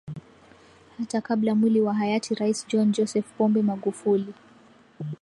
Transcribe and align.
Hata 0.97 1.21
kabla 1.21 1.55
mwili 1.55 1.81
wa 1.81 1.93
hayati 1.93 2.35
Rais 2.35 2.67
John 2.67 2.91
Joseph 2.91 3.31
Pombe 3.37 3.61
Magufuli 3.61 4.33